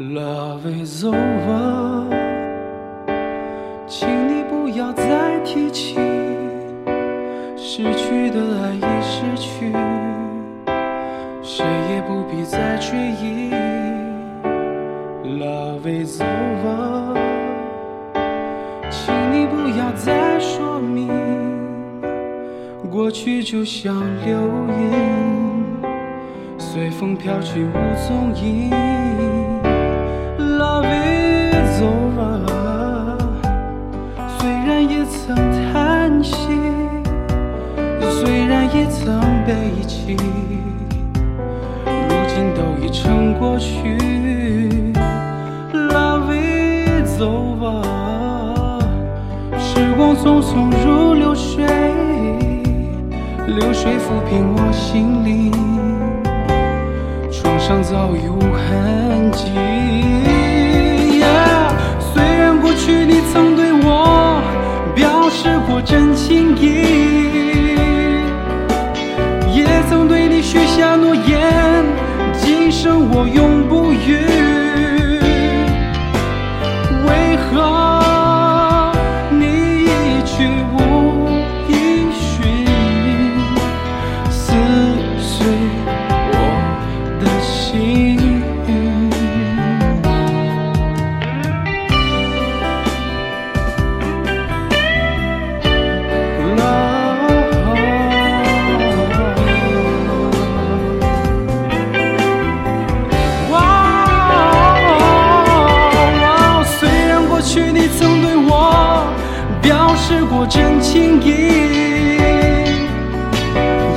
[0.00, 2.08] Love is over，
[3.86, 5.94] 请你不要再提起，
[7.54, 9.70] 失去的爱已失去，
[11.42, 13.52] 谁也不必再追忆。
[15.38, 17.14] Love is over，
[18.88, 21.10] 请你不要再说明，
[22.90, 23.94] 过去就像
[24.24, 24.94] 流云，
[26.56, 27.74] 随风飘去无
[28.08, 28.70] 踪影。
[31.80, 33.16] Love is over，
[34.38, 35.34] 虽然也曾
[35.72, 36.34] 叹息，
[38.20, 39.54] 虽然也曾悲
[39.86, 40.14] 泣，
[41.86, 43.96] 如今都已成过去。
[45.72, 47.82] Love is over，
[49.58, 51.64] 时光匆匆如流水，
[53.46, 55.50] 流水抚平我心灵，
[57.32, 59.48] 创伤早已无痕迹。
[73.02, 73.59] 我用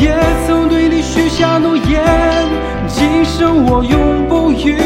[0.00, 2.02] 也曾对你许下诺言，
[2.86, 4.76] 今生我永不渝。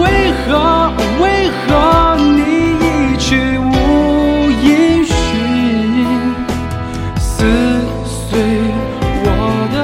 [0.00, 0.90] 为何？
[1.20, 2.40] 为何你
[2.80, 3.72] 一去无
[4.62, 5.12] 音讯，
[7.18, 7.44] 撕
[8.04, 8.40] 碎
[9.24, 9.26] 我
[9.74, 9.76] 的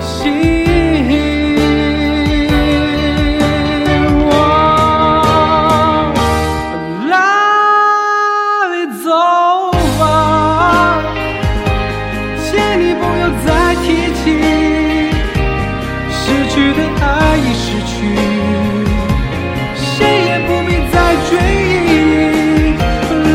[0.00, 0.24] 心？
[4.28, 4.30] 我
[7.10, 9.06] Love is
[12.98, 13.48] 不要再
[13.82, 13.84] 提
[14.14, 14.24] 起，
[16.10, 17.04] 失去的爱
[17.36, 17.94] 已失去。
[19.76, 19.84] 谁
[20.26, 20.94] 也不必再
[21.28, 21.30] 追
[21.86, 21.86] 忆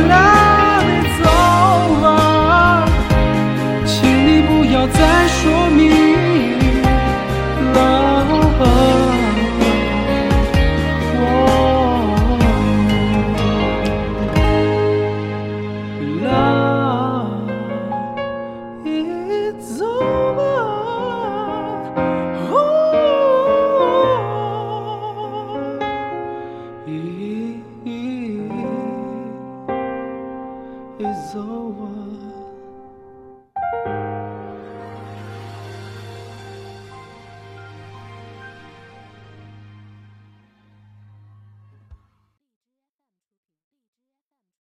[0.10, 2.06] ，Love go，
[3.86, 3.90] 请
[4.28, 5.40] 你不要再说
[5.70, 5.80] 明
[19.62, 20.11] So.